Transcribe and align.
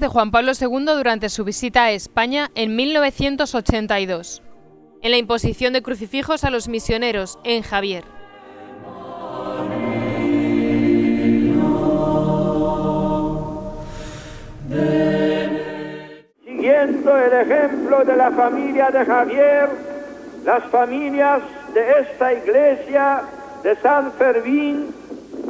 de 0.00 0.08
Juan 0.08 0.30
Pablo 0.30 0.52
II 0.58 0.84
durante 0.86 1.28
su 1.28 1.44
visita 1.44 1.84
a 1.84 1.90
España 1.90 2.50
en 2.54 2.76
1982, 2.76 4.42
en 5.02 5.10
la 5.10 5.18
imposición 5.18 5.72
de 5.72 5.82
crucifijos 5.82 6.44
a 6.44 6.50
los 6.50 6.68
misioneros 6.68 7.38
en 7.44 7.62
Javier. 7.62 8.04
Siguiendo 16.44 17.18
el 17.18 17.32
ejemplo 17.32 18.04
de 18.04 18.16
la 18.16 18.30
familia 18.30 18.90
de 18.90 19.04
Javier, 19.04 19.68
las 20.44 20.64
familias 20.70 21.42
de 21.74 22.00
esta 22.00 22.32
iglesia 22.32 23.22
de 23.62 23.76
San 23.76 24.12
Fermín 24.12 24.94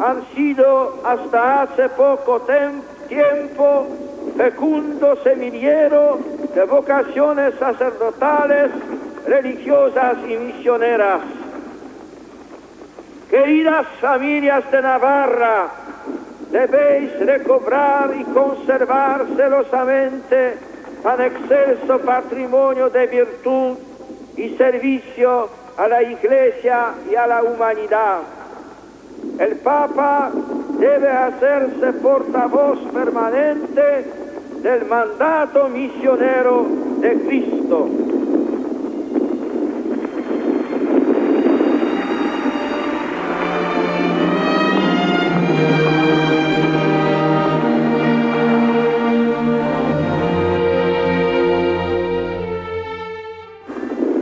han 0.03 0.25
sido 0.35 1.01
hasta 1.05 1.63
hace 1.63 1.89
poco 1.91 2.41
tiempo 3.09 3.87
fecundo 4.43 5.15
semillero 5.23 6.19
de 6.53 6.65
vocaciones 6.65 7.55
sacerdotales, 7.61 8.73
religiosas 9.25 10.17
y 10.29 10.37
misioneras. 10.37 11.21
Queridas 13.31 13.87
familias 14.01 14.69
de 14.73 14.83
Navarra, 14.83 15.69
debéis 16.51 17.21
recobrar 17.21 18.15
y 18.19 18.25
conservar 18.25 19.27
celosamente 19.37 20.57
tan 21.05 21.21
excelso 21.21 22.01
patrimonio 22.01 22.91
de 22.91 23.07
virtud 23.07 23.77
y 24.37 24.57
servicio 24.57 25.51
a 25.79 25.87
la 25.87 26.03
Iglesia 26.03 26.95
y 27.09 27.15
a 27.15 27.29
la 27.29 27.45
humanidad. 27.45 28.19
El 29.39 29.55
Papa 29.59 30.33
debe 30.81 31.09
hacerse 31.09 31.93
portavoz 31.93 32.81
permanente 32.93 34.22
del 34.63 34.87
mandato 34.87 35.69
misionero 35.69 36.65
de 37.01 37.21
Cristo. 37.23 37.89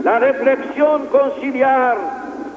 La 0.03 0.17
reflexión 0.17 1.05
conciliar 1.07 1.97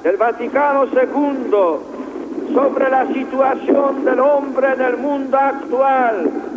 del 0.02 0.16
Vaticano 0.16 0.86
II 0.86 2.54
sobre 2.54 2.90
la 2.90 3.06
situación 3.12 4.04
del 4.06 4.20
hombre 4.20 4.72
en 4.72 4.80
el 4.80 4.96
mundo 4.96 5.36
actual 5.36 6.53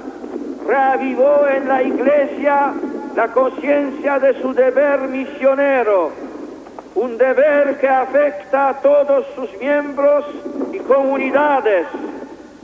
reavivó 0.68 1.48
en 1.48 1.68
la 1.68 1.82
Iglesia 1.82 2.74
la 3.16 3.28
conciencia 3.30 4.20
de 4.20 4.40
su 4.42 4.54
deber 4.54 5.00
misionero, 5.08 6.12
un 6.96 7.18
deber 7.18 7.78
que 7.80 7.88
afecta 7.88 8.70
a 8.70 8.74
todos 8.82 9.26
sus 9.36 9.50
miembros 9.60 10.26
y 10.74 10.80
comunidades 10.80 11.88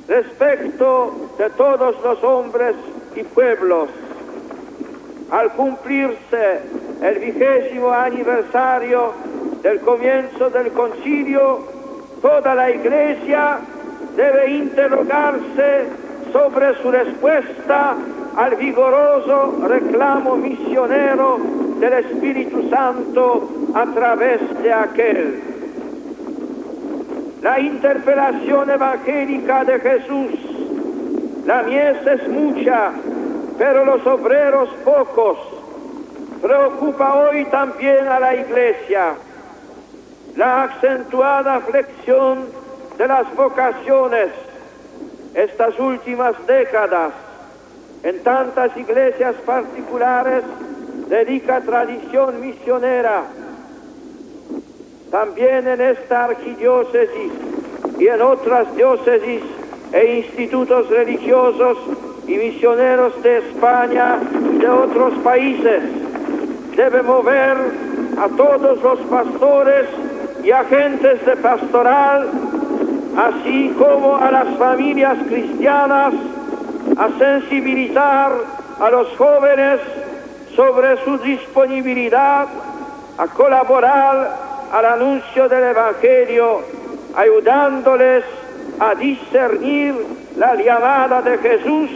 respecto 0.07 1.31
de 1.37 1.49
todos 1.51 1.95
los 2.03 2.23
hombres 2.23 2.75
y 3.15 3.23
pueblos. 3.23 3.89
Al 5.31 5.51
cumplirse 5.53 6.59
el 7.01 7.19
vigésimo 7.19 7.91
aniversario 7.91 9.13
del 9.63 9.79
comienzo 9.79 10.49
del 10.49 10.71
concilio, 10.71 11.59
toda 12.21 12.53
la 12.53 12.69
Iglesia 12.69 13.59
debe 14.15 14.51
interrogarse 14.51 15.85
sobre 16.33 16.75
su 16.81 16.91
respuesta 16.91 17.95
al 18.35 18.55
vigoroso 18.55 19.55
reclamo 19.67 20.35
misionero 20.35 21.37
del 21.79 21.93
Espíritu 21.93 22.69
Santo 22.69 23.47
a 23.75 23.85
través 23.93 24.41
de 24.63 24.73
aquel. 24.73 25.41
La 27.43 27.59
interpelación 27.59 28.69
evangélica 28.69 29.63
de 29.63 29.79
Jesús, 29.79 30.31
la 31.45 31.61
mies 31.63 31.97
es 32.07 32.27
mucha, 32.29 32.91
pero 33.57 33.85
los 33.85 34.05
obreros 34.07 34.69
pocos 34.83 35.37
preocupa 36.41 37.13
hoy 37.15 37.45
también 37.45 38.07
a 38.07 38.19
la 38.19 38.35
Iglesia. 38.35 39.13
La 40.35 40.63
acentuada 40.63 41.59
flexión 41.59 42.47
de 42.97 43.07
las 43.07 43.35
vocaciones 43.35 44.29
estas 45.33 45.79
últimas 45.79 46.35
décadas 46.45 47.11
en 48.03 48.21
tantas 48.23 48.75
iglesias 48.77 49.35
particulares 49.45 50.43
dedica 51.09 51.61
tradición 51.61 52.41
misionera. 52.41 53.23
También 55.09 55.67
en 55.67 55.81
esta 55.81 56.25
arquidiócesis 56.25 57.31
y 57.99 58.07
en 58.07 58.21
otras 58.21 58.75
diócesis 58.75 59.41
e 59.91 60.17
institutos 60.17 60.89
religiosos 60.89 61.77
y 62.27 62.35
misioneros 62.35 63.21
de 63.21 63.37
España 63.37 64.19
y 64.53 64.57
de 64.57 64.69
otros 64.69 65.13
países 65.23 65.83
debe 66.75 67.03
mover 67.03 67.55
a 68.17 68.27
todos 68.29 68.81
los 68.81 68.99
pastores 69.01 69.85
y 70.43 70.51
agentes 70.51 71.25
de 71.25 71.35
pastoral, 71.37 72.29
así 73.17 73.73
como 73.77 74.17
a 74.17 74.31
las 74.31 74.47
familias 74.57 75.17
cristianas, 75.27 76.13
a 76.97 77.09
sensibilizar 77.17 78.31
a 78.79 78.89
los 78.89 79.07
jóvenes 79.17 79.79
sobre 80.55 80.97
su 81.03 81.17
disponibilidad 81.19 82.47
a 83.17 83.27
colaborar 83.27 84.37
al 84.71 84.85
anuncio 84.85 85.47
del 85.47 85.63
Evangelio, 85.63 86.61
ayudándoles 87.15 88.23
a 88.79 88.95
discernir 88.95 89.95
la 90.35 90.55
llamada 90.55 91.21
de 91.21 91.37
Jesús 91.37 91.89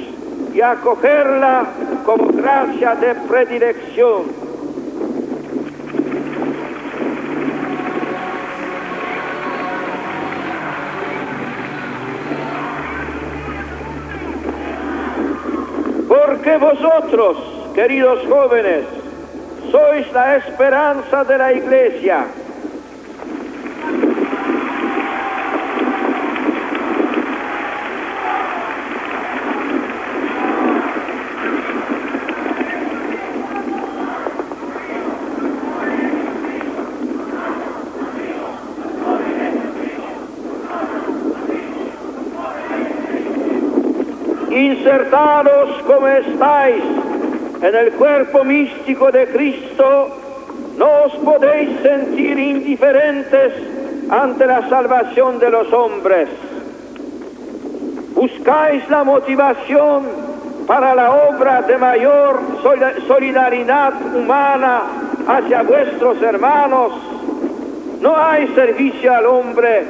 y 0.54 0.62
a 0.62 0.72
acogerla 0.72 1.66
como 2.06 2.28
gracia 2.28 2.96
de 2.96 3.16
predilección. 3.16 4.26
Vosotros, 16.60 17.38
queridos 17.76 18.20
jóvenes, 18.28 18.84
sois 19.72 20.12
la 20.12 20.38
esperanza 20.38 21.24
de 21.24 21.38
la 21.38 21.54
iglesia. 21.54 22.26
Insertados 44.88 45.82
como 45.86 46.08
estáis 46.08 46.82
en 47.62 47.76
el 47.76 47.92
cuerpo 47.94 48.46
místico 48.46 49.12
de 49.12 49.28
Cristo, 49.28 50.10
no 50.78 51.04
os 51.04 51.14
podéis 51.16 51.82
sentir 51.82 52.40
indiferentes 52.40 53.52
ante 54.10 54.46
la 54.46 54.70
salvación 54.70 55.40
de 55.40 55.50
los 55.50 55.74
hombres. 55.74 56.30
Buscáis 58.16 58.90
la 58.90 59.04
motivación 59.04 60.06
para 60.66 60.96
la 60.96 61.12
obra 61.12 61.64
de 61.64 61.78
mayor 61.78 62.40
solidaridad 63.08 63.94
humana 64.16 64.84
hacia 65.28 65.64
vuestros 65.64 66.22
hermanos. 66.22 66.94
No 68.00 68.16
hay 68.16 68.48
servicio 68.56 69.14
al 69.14 69.26
hombre 69.26 69.84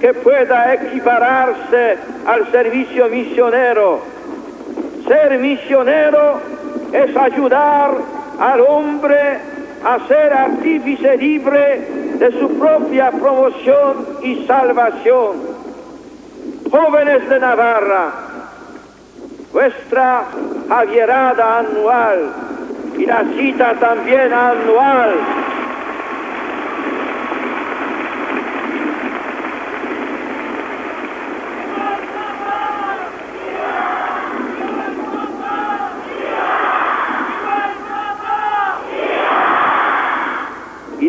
que 0.00 0.14
pueda 0.14 0.74
equipararse 0.74 1.96
al 2.24 2.50
servicio 2.52 3.08
misionero 3.08 4.13
ser 5.06 5.38
misionero 5.38 6.40
es 6.92 7.16
ayudar 7.16 7.94
al 8.38 8.60
hombre 8.60 9.38
a 9.84 9.98
ser 10.08 10.32
artífice 10.32 11.16
libre 11.16 11.78
de 12.18 12.32
su 12.40 12.48
propia 12.58 13.10
promoción 13.10 14.06
y 14.22 14.46
salvación. 14.46 15.54
Jóvenes 16.70 17.28
de 17.28 17.38
Navarra, 17.38 18.12
vuestra 19.52 20.24
Javierada 20.68 21.58
anual 21.58 22.32
y 22.98 23.06
la 23.06 23.24
cita 23.36 23.74
también 23.74 24.32
anual 24.32 25.14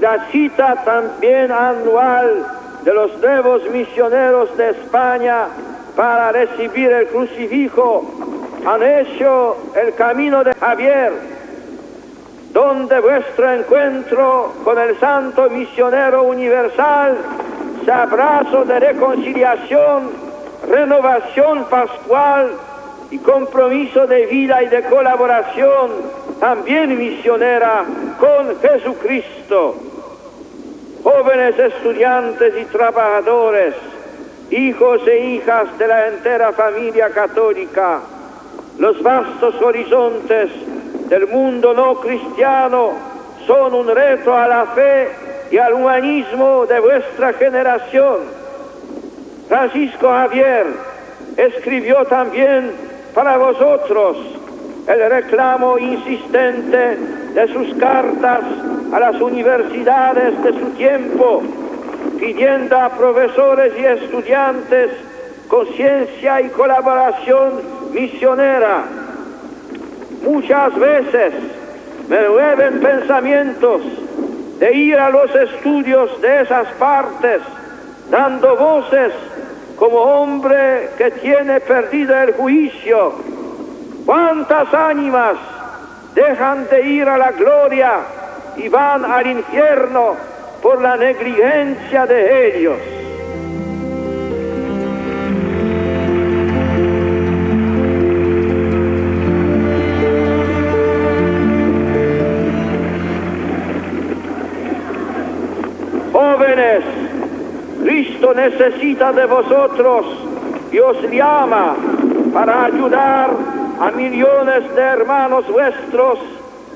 la 0.06 0.14
cita 0.32 0.84
también 0.84 1.52
anual 1.52 2.46
de 2.84 2.94
los 2.94 3.18
nuevos 3.20 3.70
misioneros 3.72 4.56
de 4.58 4.70
España 4.72 5.46
para 5.96 6.32
recibir 6.32 6.92
el 6.92 7.08
crucifijo 7.08 8.06
han 8.66 8.82
hecho 8.82 9.58
el 9.76 9.94
camino 9.94 10.44
de 10.44 10.54
Javier, 10.54 11.14
donde 12.52 13.00
vuestro 13.00 13.52
encuentro 13.52 14.54
con 14.64 14.78
el 14.80 15.00
Santo 15.00 15.50
Misionero 15.50 16.24
Universal 16.24 17.18
se 17.84 17.92
abrazo 17.92 18.66
de 18.66 18.80
reconciliación, 18.80 20.10
renovación 20.68 21.66
pascual 21.66 22.52
y 23.12 23.20
compromiso 23.20 24.08
de 24.08 24.26
vida 24.26 24.64
y 24.64 24.68
de 24.68 24.84
colaboración 24.84 25.92
también 26.40 26.98
misionera 26.98 27.86
con 28.20 28.60
Jesucristo. 28.60 29.76
Jóvenes 31.06 31.60
estudiantes 31.60 32.52
y 32.60 32.66
trabajadores, 32.66 33.76
hijos 34.50 35.08
e 35.08 35.36
hijas 35.36 35.78
de 35.78 35.88
la 35.88 36.08
entera 36.08 36.52
familia 36.52 37.12
católica, 37.12 38.00
los 38.80 39.04
vastos 39.04 39.54
horizontes 39.62 40.50
del 41.08 41.28
mundo 41.28 41.76
no 41.76 42.00
cristiano 42.00 42.94
son 43.46 43.76
un 43.76 43.88
reto 43.88 44.36
a 44.36 44.48
la 44.48 44.66
fe 44.66 45.10
y 45.52 45.60
al 45.60 45.74
humanismo 45.74 46.66
de 46.66 46.80
vuestra 46.80 47.34
generación. 47.34 48.22
Francisco 49.48 50.10
Javier 50.10 50.66
escribió 51.38 52.04
también 52.06 52.72
para 53.14 53.38
vosotros 53.38 54.18
el 54.88 55.08
reclamo 55.12 55.78
insistente 55.78 56.98
de 57.36 57.48
sus 57.54 57.76
cartas 57.76 58.42
a 58.92 59.00
las 59.00 59.20
universidades 59.22 60.42
de 60.44 60.54
su 60.54 60.70
tiempo, 60.72 61.42
pidiendo 62.20 62.80
a 62.80 62.90
profesores 62.90 63.74
y 63.78 63.86
estudiantes 63.86 64.92
conciencia 65.48 66.42
y 66.42 66.50
colaboración 66.50 67.62
misionera. 67.94 68.84
Muchas 70.24 70.76
veces 70.76 71.34
me 72.10 72.30
mueven 72.30 72.80
pensamientos 72.80 73.82
de 74.60 74.74
ir 74.74 74.98
a 74.98 75.10
los 75.10 75.34
estudios 75.36 76.22
de 76.22 76.42
esas 76.42 76.68
partes, 76.80 77.42
dando 78.10 78.56
voces 78.56 79.12
como 79.76 79.98
hombre 79.98 80.90
que 80.98 81.12
tiene 81.12 81.60
perdido 81.60 82.16
el 82.22 82.34
juicio. 82.34 83.14
¿Cuántas 84.06 84.74
ánimas 84.74 85.36
dejan 86.14 86.68
de 86.70 86.88
ir 86.88 87.10
a 87.10 87.18
la 87.18 87.32
gloria 87.32 88.00
y 88.58 88.68
van 88.70 89.06
al 89.06 89.28
infierno 89.28 90.16
por 90.62 90.82
la 90.82 90.98
negligencia 90.98 92.06
de 92.06 92.58
ellos? 92.58 92.78
Jóvenes, 106.12 106.84
Cristo 107.84 108.34
necesita 108.34 109.12
de 109.12 109.26
vosotros 109.26 110.06
y 110.72 110.80
os 110.80 111.02
llama 111.12 111.76
para 112.34 112.66
ayudar 112.66 113.30
a 113.80 113.92
millones 113.92 114.76
de 114.76 114.82
hermanos 114.82 115.46
vuestros 115.48 116.20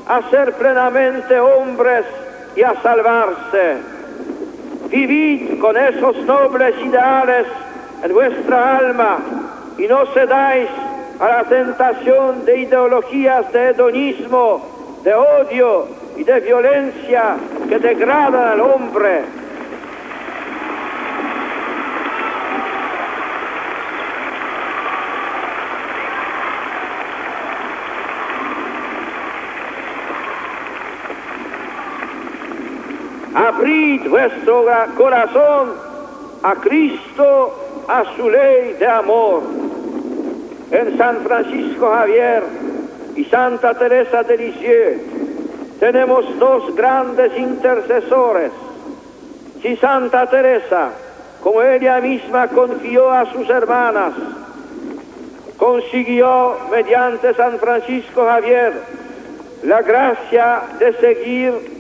a 0.10 0.28
ser 0.32 0.54
plenamente 0.54 1.40
hombres 1.40 2.04
y 2.56 2.64
a 2.64 2.74
salvarse. 2.82 3.78
Vivid 4.90 5.60
con 5.62 5.78
esos 5.78 6.18
nobles 6.26 6.76
ideales 6.84 7.46
en 8.04 8.14
vuestra 8.14 8.78
alma 8.78 9.20
y 9.78 9.88
no 9.88 10.08
cedáis 10.08 10.68
a 11.20 11.28
la 11.28 11.44
tentación 11.44 12.44
de 12.44 12.58
ideologías 12.62 13.54
de 13.54 13.70
hedonismo, 13.70 15.00
de 15.04 15.14
odio 15.14 15.88
y 16.18 16.24
de 16.24 16.40
violencia 16.40 17.36
que 17.70 17.78
degradan 17.78 18.48
al 18.48 18.62
hombre. 18.62 19.39
Vuestro 34.07 34.66
corazón 34.96 35.74
a 36.44 36.56
Cristo, 36.56 37.86
a 37.88 38.04
su 38.16 38.30
ley 38.30 38.74
de 38.80 38.88
amor. 38.88 39.44
En 40.72 40.98
San 40.98 41.18
Francisco 41.22 41.92
Javier 41.92 42.44
y 43.16 43.25
Santa 43.25 43.74
Teresa 43.74 44.24
de 44.24 44.38
Lisieux 44.38 45.01
tenemos 45.80 46.38
dos 46.38 46.75
grandes 46.75 47.38
intercesores. 47.38 48.51
Si 49.62 49.75
Santa 49.78 50.28
Teresa, 50.28 50.90
como 51.42 51.62
ella 51.62 52.00
misma 52.00 52.48
confió 52.48 53.12
a 53.12 53.25
sus 53.31 53.50
hermanas, 53.50 54.13
consiguió 55.57 56.57
mediante 56.72 57.34
San 57.34 57.57
Francisco 57.60 58.25
Javier 58.25 58.74
la 59.63 59.81
gracia 59.81 60.62
de 60.80 60.94
seguir 60.94 61.79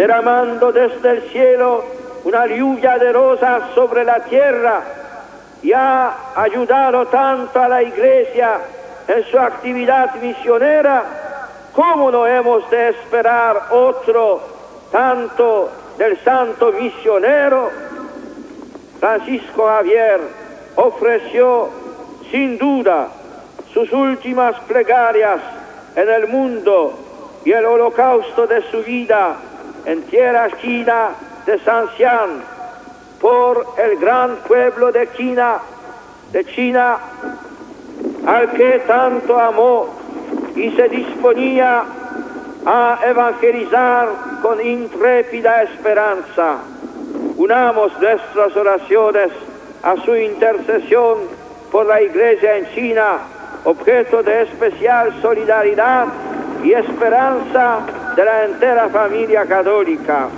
derramando 0.00 0.72
desde 0.72 1.10
el 1.10 1.22
cielo 1.30 1.84
una 2.24 2.46
lluvia 2.46 2.96
de 2.96 3.12
rosas 3.12 3.64
sobre 3.74 4.02
la 4.02 4.20
tierra 4.20 4.80
y 5.62 5.72
ha 5.74 6.32
ayudado 6.36 7.06
tanto 7.08 7.60
a 7.60 7.68
la 7.68 7.82
iglesia 7.82 8.60
en 9.06 9.22
su 9.24 9.38
actividad 9.38 10.14
misionera, 10.14 11.04
¿cómo 11.74 12.10
no 12.10 12.26
hemos 12.26 12.70
de 12.70 12.88
esperar 12.88 13.60
otro 13.72 14.40
tanto 14.90 15.70
del 15.98 16.16
santo 16.20 16.72
misionero? 16.72 17.70
Francisco 19.00 19.66
Javier 19.66 20.18
ofreció 20.76 21.68
sin 22.30 22.56
duda 22.56 23.08
sus 23.74 23.92
últimas 23.92 24.58
plegarias 24.60 25.40
en 25.94 26.08
el 26.08 26.26
mundo 26.26 26.94
y 27.44 27.52
el 27.52 27.66
holocausto 27.66 28.46
de 28.46 28.62
su 28.70 28.82
vida 28.82 29.36
en 29.86 30.02
tierra 30.04 30.48
china 30.60 31.10
de 31.46 31.58
Sanxian 31.60 32.42
por 33.20 33.66
el 33.78 33.98
gran 33.98 34.36
pueblo 34.46 34.92
de 34.92 35.10
China, 35.12 35.58
de 36.32 36.44
China, 36.44 36.98
al 38.26 38.50
que 38.52 38.82
tanto 38.86 39.38
amó 39.38 39.88
y 40.54 40.70
se 40.70 40.88
disponía 40.88 41.84
a 42.64 42.98
evangelizar 43.06 44.08
con 44.42 44.64
intrépida 44.64 45.62
esperanza. 45.62 46.56
Unamos 47.36 47.92
nuestras 48.00 48.56
oraciones 48.56 49.30
a 49.82 49.96
su 49.96 50.14
intercesión 50.14 51.18
por 51.72 51.86
la 51.86 52.02
iglesia 52.02 52.56
en 52.56 52.70
China, 52.74 53.18
objeto 53.64 54.22
de 54.22 54.42
especial 54.42 55.12
solidaridad 55.22 56.06
y 56.62 56.72
esperanza 56.72 57.80
de 58.20 58.26
la 58.26 58.44
entera 58.44 58.88
familia 58.90 59.46
católica. 59.46 60.28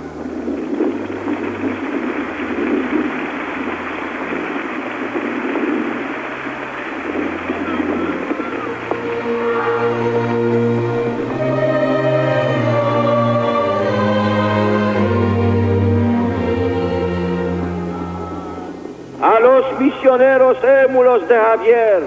A 19.21 19.39
los 19.41 19.77
misioneros 19.77 20.57
émulos 20.63 21.27
de 21.27 21.35
Javier, 21.35 22.03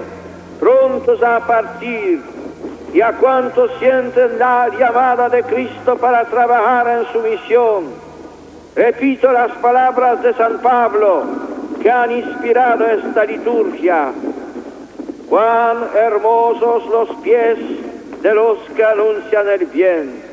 prontos 0.59 1.21
a 1.21 1.39
partir, 1.41 2.23
y 2.93 3.01
a 3.01 3.13
cuantos 3.13 3.71
sienten 3.79 4.39
la 4.39 4.69
llamada 4.69 5.29
de 5.29 5.43
Cristo 5.43 5.97
para 5.97 6.25
trabajar 6.25 6.87
en 6.87 7.05
su 7.11 7.19
misión. 7.19 7.85
Repito 8.75 9.31
las 9.31 9.51
palabras 9.53 10.21
de 10.21 10.33
San 10.33 10.59
Pablo 10.59 11.23
que 11.81 11.91
han 11.91 12.11
inspirado 12.11 12.85
esta 12.85 13.25
liturgia. 13.25 14.11
Cuán 15.29 15.89
hermosos 15.95 16.85
los 16.87 17.09
pies 17.17 17.57
de 18.21 18.33
los 18.33 18.59
que 18.75 18.83
anuncian 18.83 19.47
el 19.49 19.65
bien. 19.65 20.23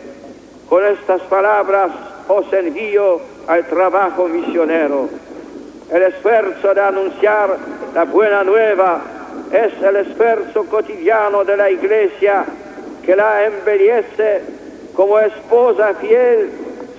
Con 0.68 0.84
estas 0.84 1.20
palabras 1.22 1.90
os 2.28 2.52
envío 2.52 3.20
al 3.48 3.64
trabajo 3.66 4.28
misionero. 4.28 5.08
El 5.90 6.02
esfuerzo 6.02 6.72
de 6.72 6.80
anunciar 6.80 7.56
la 7.94 8.04
buena 8.04 8.42
nueva 8.44 9.00
es 9.52 9.82
el 9.82 9.96
esfuerzo 9.96 10.64
cotidiano 10.64 11.44
de 11.44 11.56
la 11.56 11.70
iglesia 11.70 12.44
que 13.04 13.14
la 13.14 13.44
embellece 13.44 14.42
como 14.94 15.18
esposa 15.18 15.94
fiel, 16.00 16.50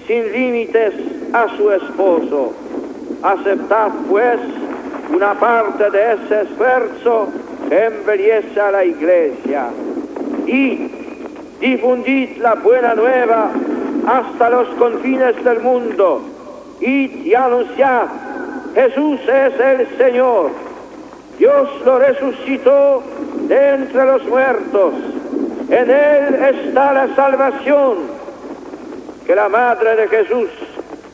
sin 0.07 0.31
límites 0.31 0.93
a 1.33 1.47
su 1.57 1.71
esposo. 1.71 2.53
Aceptad 3.23 3.89
pues 4.09 4.39
una 5.13 5.33
parte 5.33 5.89
de 5.89 6.13
ese 6.13 6.41
esfuerzo 6.41 7.29
embellece 7.69 8.59
a 8.59 8.71
la 8.71 8.85
iglesia. 8.85 9.69
Y 10.45 10.91
difundid 11.59 12.37
la 12.37 12.55
buena 12.55 12.93
nueva 12.93 13.51
hasta 14.07 14.49
los 14.49 14.67
confines 14.75 15.43
del 15.43 15.59
mundo. 15.61 16.21
Y 16.79 17.33
anunciad, 17.33 18.07
Jesús 18.75 19.19
es 19.21 19.59
el 19.59 19.97
Señor, 19.97 20.51
Dios 21.37 21.69
lo 21.85 21.99
resucitó 21.99 23.03
de 23.47 23.69
entre 23.75 24.05
los 24.05 24.23
muertos, 24.25 24.93
en 25.69 25.89
Él 25.89 26.35
está 26.35 26.93
la 26.93 27.15
salvación, 27.15 27.97
que 29.25 29.35
la 29.35 29.49
Madre 29.49 29.95
de 29.95 30.07
Jesús 30.07 30.49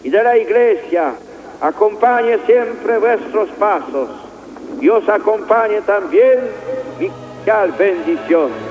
y 0.03 0.09
de 0.09 0.23
la 0.23 0.37
Iglesia 0.37 1.13
acompañe 1.61 2.37
siempre 2.45 2.97
vuestros 2.97 3.49
pasos. 3.51 4.09
Y 4.79 4.89
os 4.89 5.07
acompañe 5.07 5.81
también 5.81 6.39
mi 6.99 7.11
bendición. 7.77 8.70